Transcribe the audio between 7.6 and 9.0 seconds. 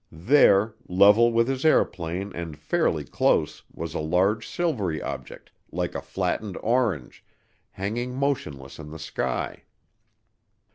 hanging motionless in the